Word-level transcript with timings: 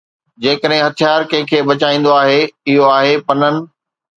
جيڪڏھن 0.41 0.73
ھٿيار 0.87 1.19
ڪنھن 1.29 1.45
کي 1.49 1.57
بچائيندو 1.69 2.11
آھي، 2.21 2.39
اھو 2.67 2.83
آھي 2.97 3.13
پنن 3.27 3.55